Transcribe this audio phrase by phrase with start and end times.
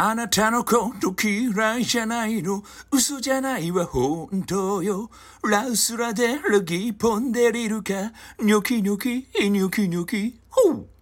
[0.00, 2.62] あなたのこと嫌いじゃないの。
[2.92, 5.10] 嘘じゃないわ本当よ。
[5.42, 10.38] ラウスラでルギポンデリルかニョキニョキニョキニョキ。
[10.48, 10.97] ほう。